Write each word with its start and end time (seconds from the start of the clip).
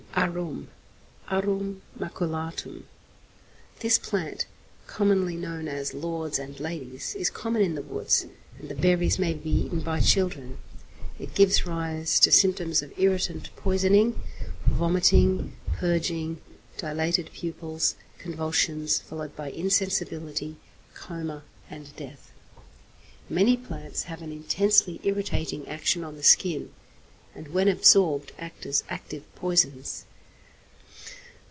=Arum= 0.13 0.67
(Arum 1.29 1.81
Maculatum). 1.97 2.83
This 3.79 3.97
plant, 3.97 4.45
commonly 4.85 5.37
known 5.37 5.69
as 5.69 5.93
'lords 5.93 6.37
and 6.37 6.59
ladies,' 6.59 7.15
is 7.15 7.29
common 7.29 7.61
in 7.61 7.75
the 7.75 7.81
woods, 7.81 8.27
and 8.59 8.67
the 8.69 8.75
berries 8.75 9.17
may 9.17 9.33
be 9.33 9.49
eaten 9.49 9.79
by 9.79 10.01
children. 10.01 10.57
It 11.17 11.33
gives 11.33 11.65
rise 11.65 12.19
to 12.19 12.31
symptoms 12.31 12.81
of 12.83 12.91
irritant 12.99 13.55
poisoning, 13.55 14.21
vomiting, 14.67 15.55
purging, 15.77 16.41
dilated 16.77 17.31
pupils, 17.33 17.95
convulsions, 18.19 18.99
followed 18.99 19.33
by 19.37 19.49
insensibility, 19.49 20.57
coma, 20.93 21.41
and 21.69 21.95
death. 21.95 22.33
Many 23.29 23.55
plants 23.55 24.03
have 24.03 24.21
an 24.21 24.33
intensely 24.33 24.99
irritating 25.05 25.67
action 25.69 26.03
on 26.03 26.17
the 26.17 26.21
skin, 26.21 26.71
and 27.33 27.47
when 27.47 27.69
absorbed 27.69 28.33
act 28.37 28.65
as 28.65 28.83
active 28.89 29.23
poisons. 29.35 30.03